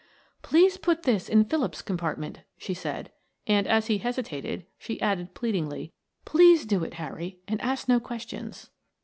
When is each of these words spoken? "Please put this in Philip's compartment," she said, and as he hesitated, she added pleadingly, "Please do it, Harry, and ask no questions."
"Please 0.41 0.77
put 0.77 1.03
this 1.03 1.29
in 1.29 1.43
Philip's 1.45 1.83
compartment," 1.83 2.39
she 2.57 2.73
said, 2.73 3.11
and 3.45 3.67
as 3.67 3.85
he 3.85 3.99
hesitated, 3.99 4.65
she 4.79 4.99
added 4.99 5.35
pleadingly, 5.35 5.93
"Please 6.25 6.65
do 6.65 6.83
it, 6.83 6.95
Harry, 6.95 7.37
and 7.47 7.61
ask 7.61 7.87
no 7.87 7.99
questions." 7.99 8.71